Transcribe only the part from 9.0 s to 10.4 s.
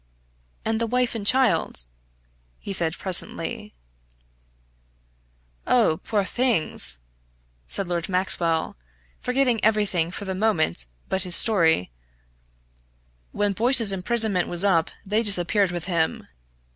forgetting everything for the